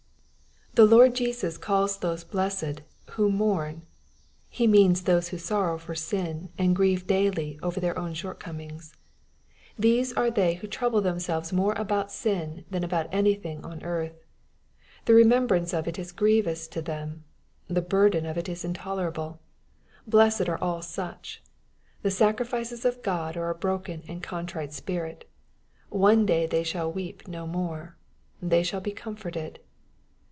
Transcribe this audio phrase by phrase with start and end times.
[0.73, 3.81] The Lord Jesus calls those blessed, who mourn.
[4.47, 8.93] He means those who sorrow for sin, and grieve iaily over their own short comings.
[9.77, 11.27] These are they who trouble them MATTHEW, CHAP.
[11.27, 11.35] Y.
[11.43, 14.23] 88 selyes more about sin than about anything oh earth.
[15.03, 17.25] The remembrance of it is grievous to them.
[17.67, 19.41] The bordeii of it is intolerable.
[20.07, 21.51] Blessed are all such I ^^
[22.03, 25.29] The sacrifices of God are a broken and contrite spirit."
[25.89, 27.97] One day they shall weep no more."
[28.41, 29.59] They shall be comforted."